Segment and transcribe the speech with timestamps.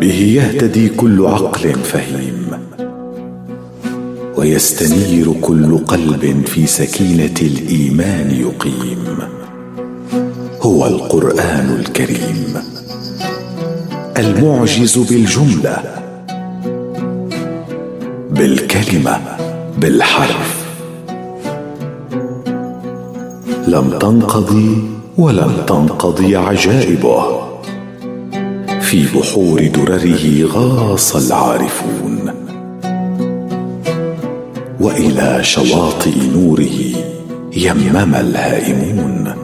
[0.00, 2.50] به يهتدي كل عقل فهيم
[4.36, 9.18] ويستنير كل قلب في سكينة الإيمان يقيم
[10.62, 12.54] هو القرآن الكريم
[14.18, 15.82] المعجز بالجملة
[18.30, 19.20] بالكلمة
[19.78, 20.64] بالحرف
[23.68, 24.82] لم تنقضي
[25.18, 27.49] ولم تنقضي عجائبه
[28.90, 32.30] في بحور درره غاص العارفون.
[34.80, 36.78] وإلى شواطئ نوره
[37.56, 39.34] يمم الهائمون.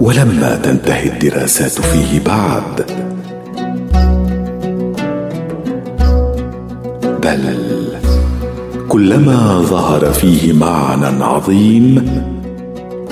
[0.00, 2.84] ولما تنتهي الدراسات فيه بعد.
[7.22, 7.56] بل
[8.88, 12.04] كلما ظهر فيه معنى عظيم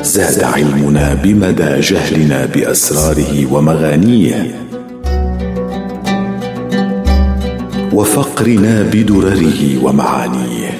[0.03, 4.55] زاد علمنا بمدى جهلنا بأسراره ومغانيه.
[7.93, 10.71] وفقرنا بدرره ومعانيه.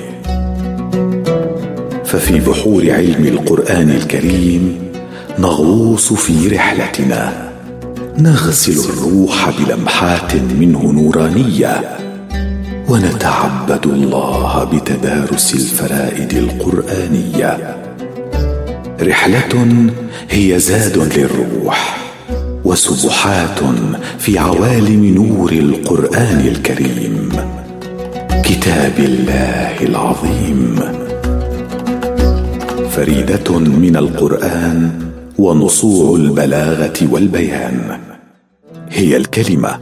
[2.05, 4.79] ففي بحور علم القرآن الكريم
[5.39, 7.51] نغوص في رحلتنا.
[8.19, 11.99] نغسل الروح بلمحات منه نورانية.
[12.89, 17.80] ونتعبد الله بتدارس الفرائد القرآنية.
[19.03, 19.87] رحلة
[20.31, 21.97] هي زاد للروح
[22.65, 23.61] وسبحات
[24.19, 27.29] في عوالم نور القرآن الكريم.
[28.45, 30.81] كتاب الله العظيم.
[32.91, 34.91] فريدة من القرآن
[35.39, 37.99] ونصوع البلاغة والبيان.
[38.91, 39.79] هي الكلمة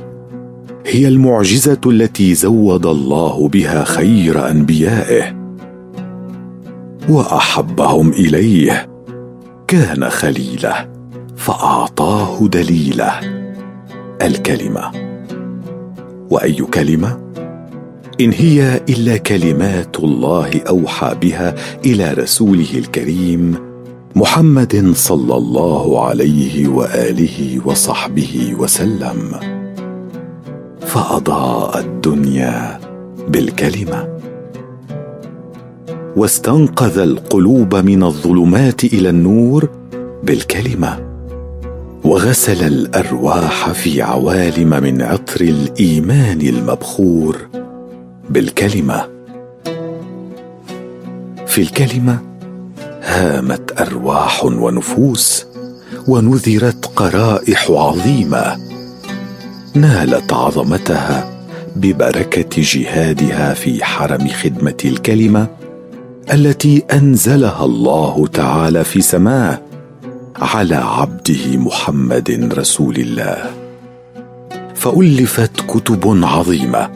[0.86, 5.38] هي المعجزة التي زود الله بها خير أنبيائه
[7.08, 8.97] وأحبهم إليه.
[9.68, 10.88] كان خليله
[11.36, 13.12] فأعطاه دليله.
[14.22, 14.90] الكلمة
[16.30, 17.18] وأي كلمة؟
[18.20, 23.54] إن هي إلا كلمات الله أوحى بها إلى رسوله الكريم
[24.16, 29.40] محمد صلى الله عليه وآله وصحبه وسلم.
[30.80, 32.80] فأضاء الدنيا
[33.28, 34.17] بالكلمة.
[36.18, 39.68] واستنقذ القلوب من الظلمات إلى النور
[40.22, 40.98] بالكلمة
[42.04, 47.48] وغسل الأرواح في عوالم من عطر الإيمان المبخور
[48.30, 49.08] بالكلمة.
[51.46, 52.18] في الكلمة
[53.02, 55.46] هامت أرواح ونفوس
[56.08, 58.56] ونذرت قرائح عظيمة.
[59.74, 61.44] نالت عظمتها
[61.76, 65.46] ببركة جهادها في حرم خدمة الكلمة
[66.32, 69.58] التي أنزلها الله تعالى في سماه
[70.36, 73.50] على عبده محمد رسول الله.
[74.74, 76.90] فألفت كتب عظيمة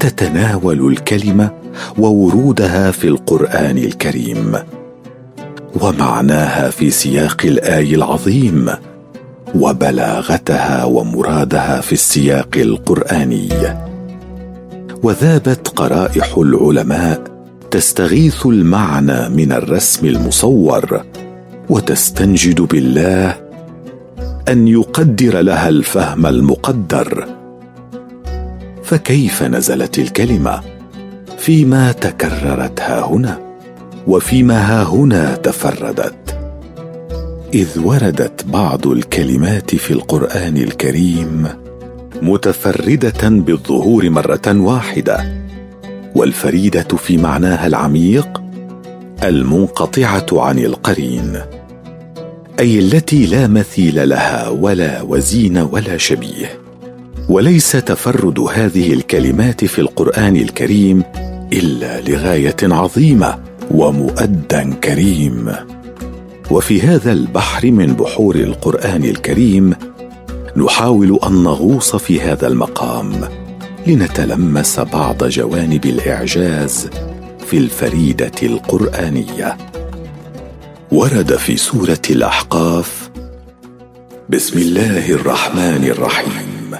[0.00, 1.50] تتناول الكلمة
[1.98, 4.52] وورودها في القرآن الكريم
[5.80, 8.70] ومعناها في سياق الايه العظيم
[9.54, 13.48] وبلاغتها ومرادها في السياق القرآني.
[15.02, 17.35] وذابت قرائح العلماء
[17.70, 21.02] تستغيث المعنى من الرسم المصور
[21.68, 23.36] وتستنجد بالله
[24.48, 27.26] أن يقدر لها الفهم المقدر.
[28.82, 30.60] فكيف نزلت الكلمة؟
[31.38, 33.38] فيما تكررت ها هنا
[34.06, 36.38] وفيما ها هنا تفردت.
[37.54, 41.48] إذ وردت بعض الكلمات في القرآن الكريم
[42.22, 45.45] متفردة بالظهور مرة واحدة.
[46.16, 48.42] والفريدة في معناها العميق
[49.22, 51.40] المنقطعة عن القرين
[52.60, 56.58] أي التي لا مثيل لها ولا وزين ولا شبيه.
[57.28, 61.02] وليس تفرد هذه الكلمات في القرآن الكريم
[61.52, 63.38] إلا لغاية عظيمة
[63.70, 65.52] ومؤدى كريم.
[66.50, 69.74] وفي هذا البحر من بحور القرآن الكريم
[70.56, 73.10] نحاول أن نغوص في هذا المقام
[73.86, 76.90] لنتلمس بعض جوانب الإعجاز
[77.46, 79.56] في الفريدة القرآنية.
[80.92, 83.10] ورد في سورة الأحقاف
[84.28, 86.78] بسم الله الرحمن الرحيم.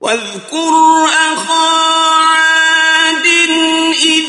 [0.00, 1.04] واذكر
[1.34, 1.68] أخا
[2.22, 3.26] عاد
[4.04, 4.24] إذ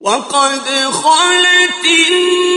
[0.00, 2.55] وقد خلت النذر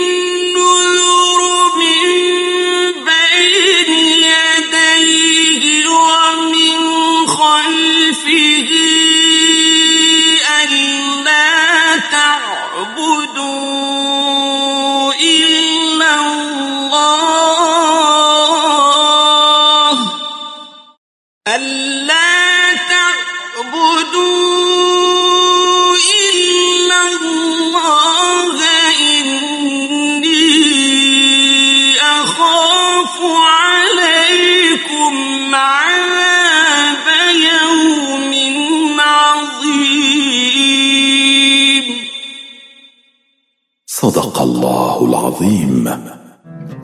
[43.85, 45.95] صدق الله العظيم.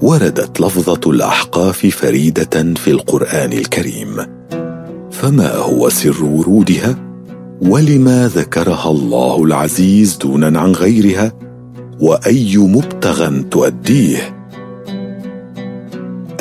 [0.01, 4.15] وردت لفظة الأحقاف فريدة في القرآن الكريم.
[5.11, 6.95] فما هو سر ورودها؟
[7.61, 11.31] ولما ذكرها الله العزيز دونا عن غيرها؟
[12.01, 14.47] وأي مبتغى تؤديه؟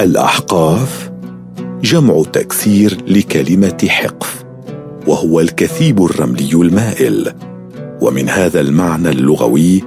[0.01, 1.04] الأحقاف
[1.85, 4.45] جمع تكسير لكلمة حقف
[5.07, 7.33] وهو الكثيب الرملي المائل.
[8.01, 9.83] ومن هذا المعنى اللغوي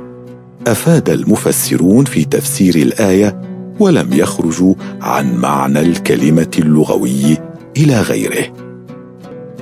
[0.67, 3.41] أفاد المفسرون في تفسير الآية
[3.79, 7.37] ولم يخرجوا عن معنى الكلمة اللغوي
[7.77, 8.53] إلى غيره.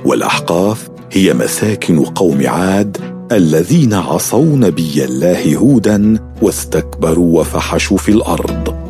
[0.04, 2.96] والأحقاف هي مساكن قوم عاد
[3.32, 8.85] الذين عصوا نبي الله هودا واستكبروا وفحشوا في الأرض.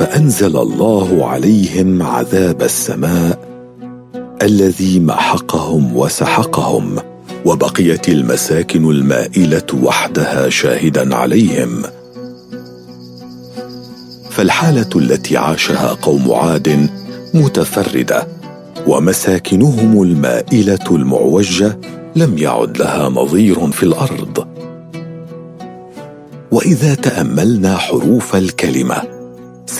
[0.00, 3.38] فأنزل الله عليهم عذاب السماء
[4.42, 6.96] الذي محقهم وسحقهم
[7.44, 11.82] وبقيت المساكن المائلة وحدها شاهدا عليهم.
[14.30, 16.90] فالحالة التي عاشها قوم عاد
[17.34, 18.26] متفردة
[18.86, 21.78] ومساكنهم المائلة المعوجة
[22.16, 24.46] لم يعد لها نظير في الأرض.
[26.52, 29.19] وإذا تأملنا حروف الكلمة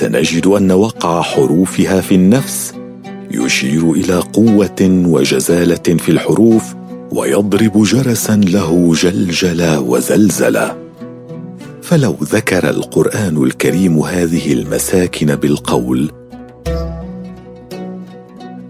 [0.00, 2.74] سنجد أن وقع حروفها في النفس
[3.30, 6.74] يشير إلى قوة وجزالة في الحروف
[7.12, 10.76] ويضرب جرسا له جلجلا وزلزلا.
[11.82, 16.10] فلو ذكر القرآن الكريم هذه المساكن بالقول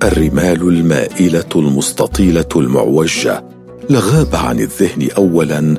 [0.02, 3.44] الرمال المائلة المستطيلة المعوجة
[3.90, 5.74] لغاب عن الذهن اولا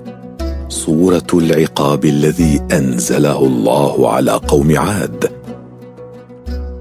[0.70, 5.41] صورة العقاب الذي أنزله الله على قوم عاد.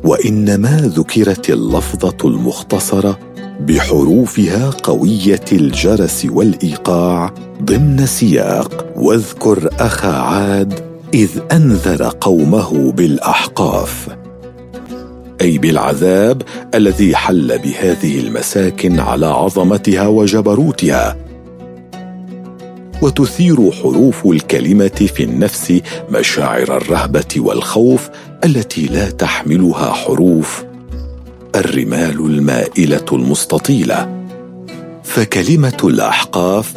[0.04, 3.18] وإنما ذكرت اللفظة المختصرة
[3.60, 8.86] بحروفها قوية الجرس والإيقاع ضمن سياق.
[8.96, 10.74] واذكر أخا عاد
[11.14, 14.08] إذ أنذر قومه بالأحقاف.
[15.40, 16.42] أي بالعذاب
[16.74, 21.16] الذي حل بهذه المساكن على عظمتها وجبروتها.
[23.02, 25.80] وتثير حروف الكلمة في النفس
[26.10, 28.08] مشاعر الرهبة والخوف
[28.44, 30.64] التي لا تحملها حروف
[31.54, 34.26] الرمال المائلة المستطيلة.
[35.04, 36.74] فكلمة الأحقاف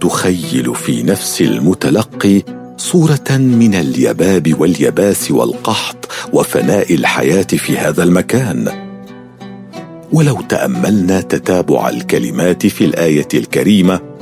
[0.00, 2.42] تخيل في نفس المتلقي
[2.76, 8.84] صورة من اليباب واليباس والقحط وفناء الحياة في هذا المكان.
[10.12, 14.13] ولو تأملنا تتابع الكلمات في الآية الكريمة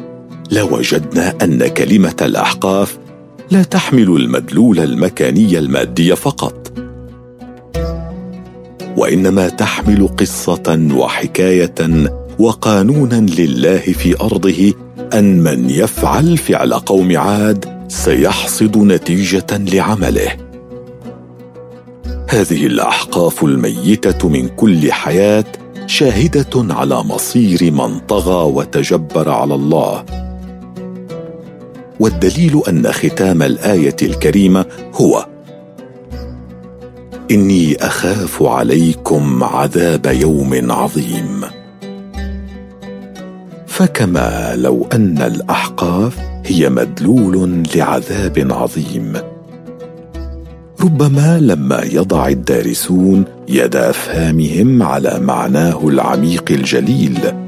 [0.52, 2.98] لوجدنا أن كلمة الأحقاف
[3.50, 6.72] لا تحمل المدلول المكاني المادي فقط
[8.96, 11.74] وإنما تحمل قصة وحكاية
[12.38, 14.72] وقانونا لله في أرضه
[15.14, 20.36] أن من يفعل فعل قوم عاد سيحصد نتيجة لعمله.
[22.28, 25.44] هذه الأحقاف الميتة من كل حياة
[25.86, 30.04] شاهدة على مصير من طغى وتجبر على الله.
[32.02, 35.26] والدليل أن ختام الآية الكريمة هو
[37.30, 41.44] إني أخاف عليكم عذاب يوم عظيم.
[43.66, 49.12] فكما لو أن الأحقاف هي مدلول لعذاب عظيم.
[50.80, 57.41] ربما لما يضع الدارسون يد أفهامهم على معناه العميق الجليل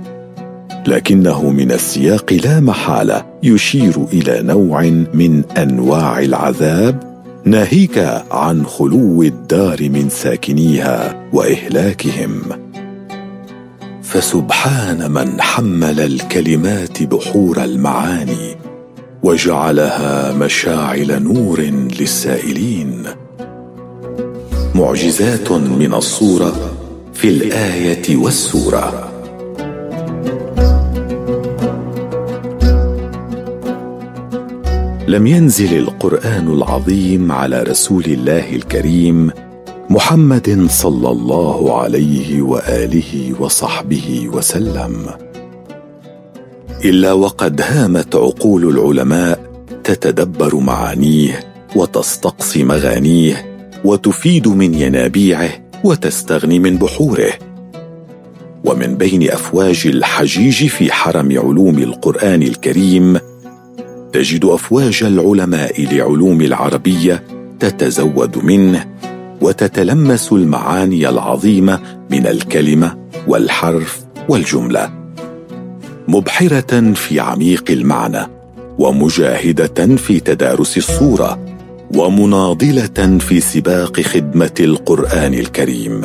[0.87, 4.83] لكنه من السياق لا محالة يشير إلى نوع
[5.15, 7.15] من أنواع العذاب
[7.45, 12.43] ناهيك عن خلو الدار من ساكنيها وإهلاكهم.
[14.03, 18.57] فسبحان من حمل الكلمات بحور المعاني
[19.23, 21.61] وجعلها مشاعل نور
[22.01, 23.05] للسائلين.
[24.75, 26.53] معجزات من الصورة
[27.15, 29.04] في الآية والسورة.
[35.15, 39.31] لم ينزل القرآن العظيم على رسول الله الكريم
[39.91, 45.07] محمد صلى الله عليه وآله وصحبه وسلم.
[46.85, 49.41] إلا وقد هامت عقول العلماء
[49.85, 51.41] تتدبر معانيه
[51.77, 55.51] وتستقصي مغانيه وتفيد من ينابيعه
[55.85, 57.33] وتستغني من بحوره.
[58.65, 63.19] ومن بين أفواج الحجيج في حرم علوم القرآن الكريم
[64.15, 67.25] تجد أفواج العلماء لعلوم العربية
[67.61, 68.87] تتزود منه
[69.41, 71.81] وتتلمس المعاني العظيمة
[72.11, 74.93] من الكلمة والحرف والجملة.
[76.09, 78.27] مبحرة في عميق المعنى
[78.79, 81.39] ومجاهدة في تدارس الصورة
[81.97, 86.03] ومناضلة في سباق خدمة القرآن الكريم.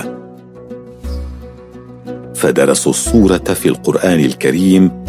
[2.36, 5.09] فدرسوا الصورة في القرآن الكريم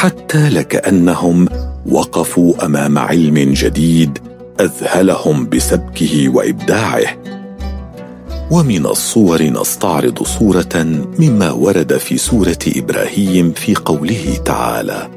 [0.00, 1.48] حتى لكأنهم
[1.86, 4.18] وقفوا أمام علم جديد
[4.60, 7.22] أذهلهم بسبكه وإبداعه.
[8.50, 15.10] ومن الصور نستعرض صورة مما ورد في سورة إبراهيم في قوله تعالى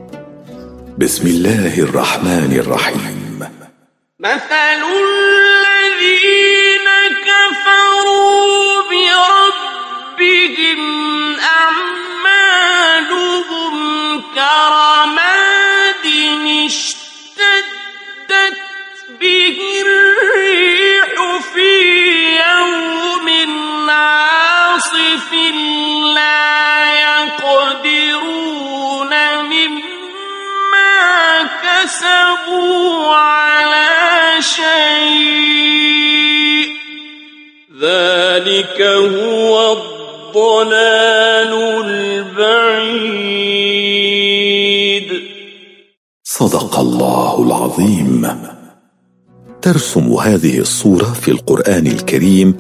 [0.98, 3.40] بسم الله الرحمن الرحيم.
[4.20, 4.82] مثل
[5.64, 6.88] الذين
[7.30, 10.80] كفروا بربهم
[11.40, 12.04] أعمالهم
[14.36, 16.06] كرماد
[16.66, 18.58] اشتدت
[19.20, 21.14] به الريح
[21.54, 21.74] في
[22.36, 23.28] يوم
[23.90, 25.30] عاصف
[26.16, 26.46] لا
[27.02, 28.34] يقدرون
[29.44, 30.94] مما
[31.64, 33.92] كسبوا على
[34.40, 35.54] شيء.
[37.82, 41.54] ذلك هو الضلال
[41.86, 43.83] البعيد.
[46.48, 48.28] صدق الله العظيم.
[49.62, 52.54] ترسم هذه الصورة في القرآن الكريم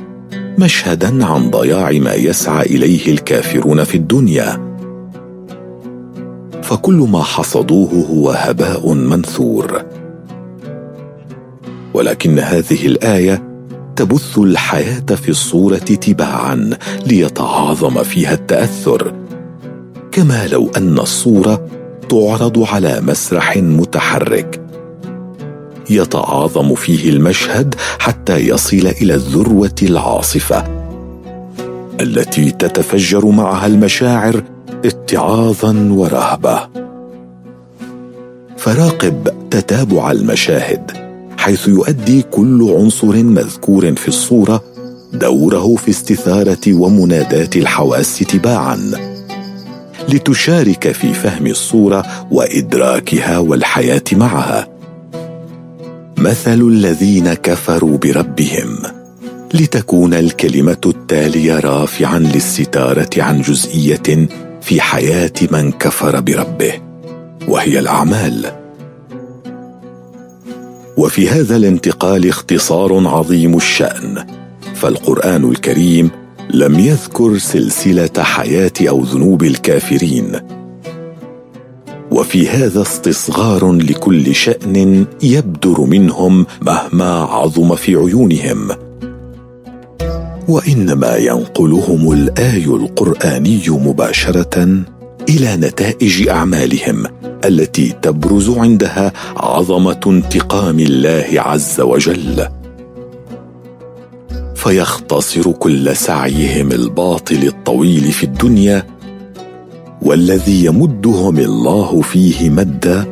[0.59, 4.75] مشهدا عن ضياع ما يسعى إليه الكافرون في الدنيا.
[6.61, 9.85] فكل ما حصدوه هو هباء منثور.
[11.93, 13.43] ولكن هذه الآية
[13.95, 16.69] تبث الحياة في الصورة تباعا
[17.05, 19.13] ليتعاظم فيها التأثر.
[20.11, 21.82] كما لو أن الصورة
[22.13, 24.61] تعرض على مسرح متحرك.
[25.89, 30.63] يتعاظم فيه المشهد حتى يصل إلى الذروة العاصفة
[32.01, 34.43] التي تتفجر معها المشاعر
[34.85, 36.69] اتعاظا ورهبة.
[38.57, 40.91] فراقب تتابع المشاهد
[41.37, 44.63] حيث يؤدي كل عنصر مذكور في الصورة
[45.13, 49.12] دوره في استثارة ومناداة الحواس تباعا.
[50.09, 54.67] لتشارك في فهم الصورة وإدراكها والحياة معها.
[56.17, 58.77] مثل الذين كفروا بربهم.
[59.53, 64.27] لتكون الكلمة التالية رافعا للستارة عن جزئية
[64.61, 66.73] في حياة من كفر بربه
[67.47, 68.51] وهي الأعمال.
[70.97, 74.25] وفي هذا الانتقال اختصار عظيم الشأن
[74.75, 76.11] فالقرآن الكريم
[76.49, 80.39] لم يذكر سلسلة حياة أو ذنوب الكافرين.
[82.11, 88.67] وفي هذا استصغار لكل شأن يبدر منهم مهما عظم في عيونهم.
[90.47, 94.83] وإنما ينقلهم الآي القرآني مباشرة
[95.29, 97.03] إلى نتائج أعمالهم
[97.45, 102.47] التي تبرز عندها عظمة انتقام الله عز وجل.
[104.63, 108.87] فيختصر كل سعيهم الباطل الطويل في الدنيا
[110.01, 113.05] والذي يمدهم الله فيه مدا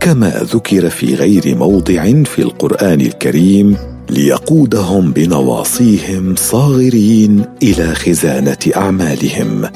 [0.00, 3.76] كما ذكر في غير موضع في القرآن الكريم
[4.10, 9.68] ليقودهم بنواصيهم صاغرين إلى خزانة أعمالهم.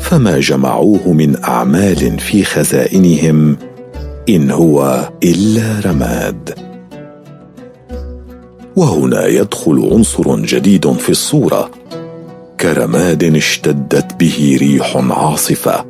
[0.00, 3.56] فما جمعوه من أعمال في خزائنهم
[4.28, 6.69] إن هو إلا رماد.
[8.76, 11.70] وهنا يدخل عنصر جديد في الصورة.
[12.60, 15.84] كرماد اشتدت به ريح عاصفة.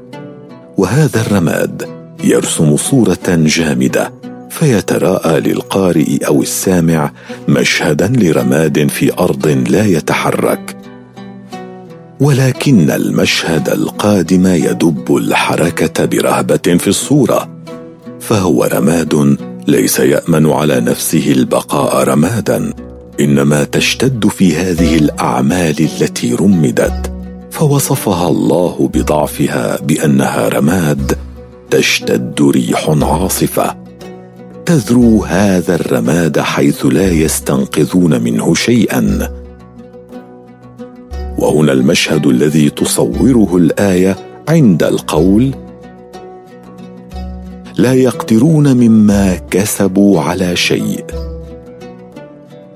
[0.77, 1.89] وهذا الرماد
[2.25, 4.13] يرسم صورة جامدة
[4.51, 7.13] فيتراءى للقارئ أو السامع
[7.49, 10.77] مشهدا لرماد في أرض لا يتحرك.
[12.21, 17.49] ولكن المشهد القادم يدب الحركة برهبة في الصورة
[18.21, 22.73] فهو رماد ليس يأمن على نفسه البقاء رمادا
[23.21, 27.12] إنما تشتد في هذه الأعمال التي رمدت.
[27.50, 31.19] فوصفها الله بضعفها بأنها رماد
[31.71, 33.76] تشتد ريح عاصفة.
[34.67, 39.31] تذرو هذا الرماد حيث لا يستنقذون منه شيئا.
[41.38, 44.17] وهنا المشهد الذي تصوره الآية
[44.49, 45.55] عند القول
[47.81, 51.05] لا يقدرون مما كسبوا على شيء.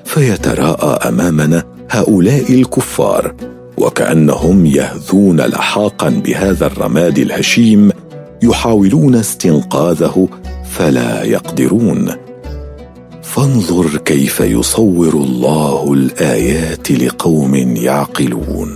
[0.05, 3.35] فيتراءى أمامنا هؤلاء الكفار
[3.79, 7.91] وكأنهم يهذون لحاقا بهذا الرماد الهشيم
[8.43, 10.29] يحاولون استنقاذه
[10.71, 12.11] فلا يقدرون.
[13.23, 18.73] فانظر كيف يصور الله الآيات لقوم يعقلون.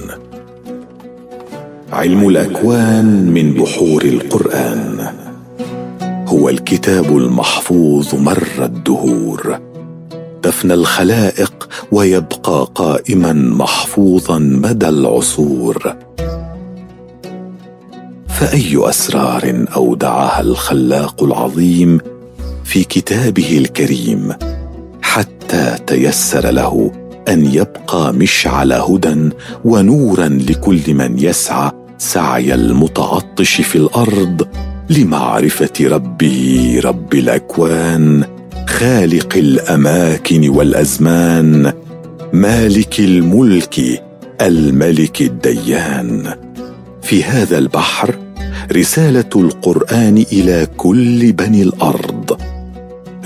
[1.93, 5.28] علم الأكوان من بحور القرآن.
[6.29, 9.61] هو الكتاب المحفوظ مر الدهور.
[10.43, 15.97] تفنى الخلائق ويبقى قائما محفوظا مدى العصور.
[18.29, 21.99] فأي أسرار أودعها الخلاق العظيم
[22.65, 24.33] في كتابه الكريم
[25.03, 26.93] حتى تيسر له
[27.29, 29.31] أن يبقى مشعل هدى
[29.65, 34.49] ونورا لكل من يسعى سعي المتعطش في الأرض
[34.91, 38.25] لمعرفة ربه رب الأكوان
[38.69, 41.73] خالق الأماكن والأزمان
[42.33, 44.03] مالك الملك
[44.41, 46.35] الملك الديان.
[47.03, 48.15] في هذا البحر
[48.73, 52.41] رسالة القرآن إلى كل بني الأرض.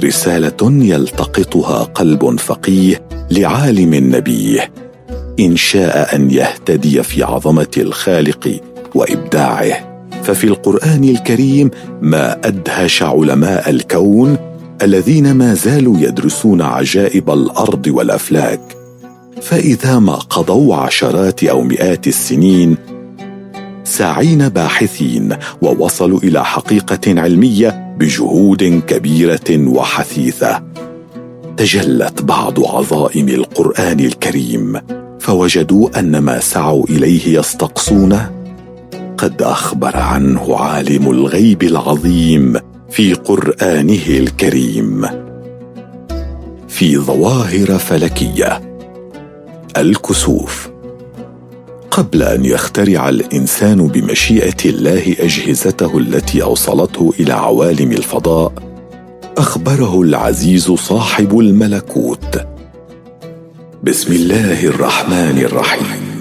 [0.05, 4.73] رسالة يلتقطها قلب فقيه لعالم نبيه.
[5.41, 8.61] إن شاء أن يهتدي في عظمة الخالق
[8.95, 9.92] وإبداعه.
[10.23, 11.71] ففي القرآن الكريم
[12.03, 14.37] ما أدهش علماء الكون
[14.83, 18.61] الذين ما زالوا يدرسون عجائب الأرض والأفلاك.
[19.43, 22.77] فإذا ما قضوا عشرات أو مئات السنين
[23.85, 30.63] ساعين باحثين ووصلوا إلى حقيقة علمية بجهود كبيرة وحثيثة.
[31.57, 34.81] تجلت بعض عظائم القرآن الكريم
[35.21, 38.42] فوجدوا أن ما سعوا إليه يستقصونه
[39.23, 42.57] قد أخبر عنه عالم الغيب العظيم
[42.91, 45.07] في قرآنه الكريم.
[46.69, 48.77] في ظواهر فلكية.
[49.77, 50.71] الكسوف.
[51.91, 58.53] قبل أن يخترع الإنسان بمشيئة الله أجهزته التي أوصلته إلى عوالم الفضاء
[59.39, 62.41] أخبره العزيز صاحب الملكوت.
[63.83, 66.12] بسم الله الرحمن الرحيم.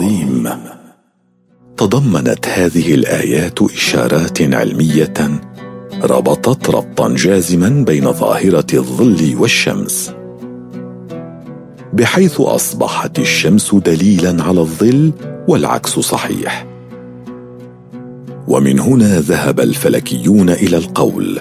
[0.00, 0.48] العظيم
[1.76, 5.14] تضمنت هذه الآيات إشارات علمية
[6.02, 10.12] ربطت ربطا جازما بين ظاهرة الظل والشمس.
[11.92, 15.12] بحيث أصبحت الشمس دليلا على الظل
[15.48, 16.66] والعكس صحيح.
[18.48, 21.40] ومن هنا ذهب الفلكيون إلى القول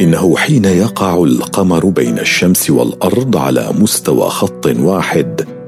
[0.00, 5.63] إنه حين يقع القمر بين الشمس والأرض على مستوى خط واحد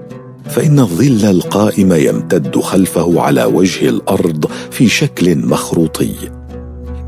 [0.51, 6.15] فإن الظل القائم يمتد خلفه على وجه الأرض في شكل مخروطي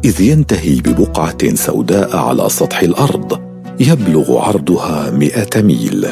[0.05, 3.41] إذ ينتهي ببقعة سوداء على سطح الأرض
[3.81, 6.07] يبلغ عرضها مئة ميل.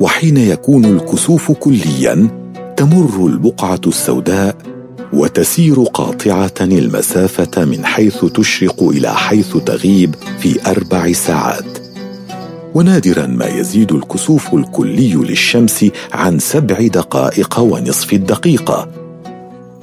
[0.00, 2.28] وحين يكون الكسوف كليا
[2.76, 4.56] تمر البقعة السوداء
[5.12, 11.85] وتسير قاطعة المسافة من حيث تشرق إلى حيث تغيب في أربع ساعات.
[12.76, 18.88] ونادرا ما يزيد الكسوف الكلي للشمس عن سبع دقائق ونصف الدقيقة.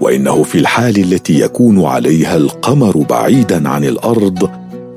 [0.01, 4.49] وإنه في الحال التي يكون عليها القمر بعيدا عن الأرض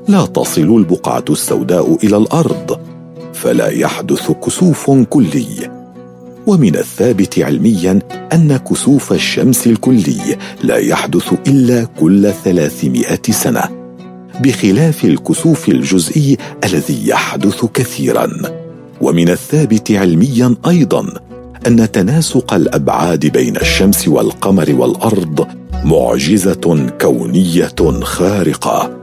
[0.07, 2.79] لا تصل البقعة السوداء إلى الأرض
[3.33, 5.71] فلا يحدث كسوف كلي.
[6.47, 7.99] ومن الثابت علميا
[8.33, 13.86] أن كسوف الشمس الكلي لا يحدث إلا كل ثلاثمائة سنة.
[14.39, 18.29] بخلاف الكسوف الجزئي الذي يحدث كثيرا.
[19.01, 21.13] ومن الثابت علميا أيضا
[21.67, 25.47] أن تناسق الأبعاد بين الشمس والقمر والأرض
[25.83, 28.97] معجزة كونية خارقة.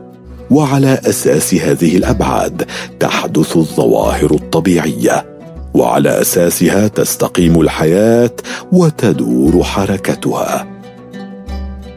[0.51, 2.67] وعلى أساس هذه الأبعاد
[3.01, 5.27] تحدث الظواهر الطبيعية.
[5.75, 8.37] وعلى أساسها تستقيم الحياة
[8.73, 10.67] وتدور حركتها.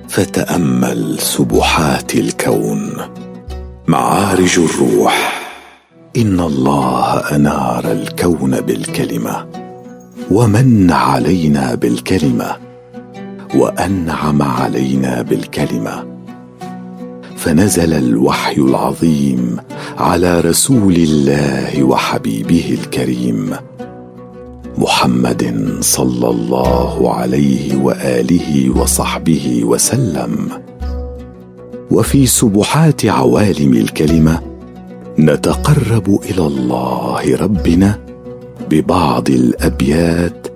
[0.09, 2.93] فتأمل سبحات الكون.
[3.89, 5.41] معارج الروح.
[6.17, 9.47] إن الله أنار الكون بالكلمة
[10.31, 12.55] ومن علينا بالكلمة
[13.55, 16.05] وأنعم علينا بالكلمة.
[17.37, 19.57] فنزل الوحي العظيم
[19.97, 23.55] على رسول الله وحبيبه الكريم
[24.77, 30.66] محمد صلى الله عليه وآله وصحبه وسلم.
[31.91, 34.41] وفي سبحات عوالم الكلمة
[35.19, 37.99] نتقرب إلى الله ربنا
[38.69, 40.47] ببعض الأبيات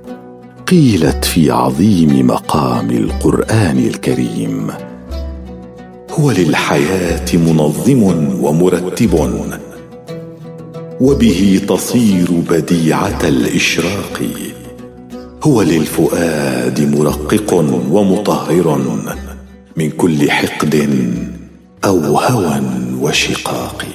[0.68, 4.68] قيلت في عظيم مقام القرآن الكريم.
[6.12, 8.04] هو للحياة منظم
[8.44, 9.14] ومرتب
[11.02, 14.22] وبه تصير بديعة الإشراق.
[15.44, 17.54] هو للفؤاد مرقق
[17.92, 18.82] ومطهر.
[19.76, 20.76] من كل حقد
[21.86, 22.62] أو هوى
[23.00, 23.86] وشقاق.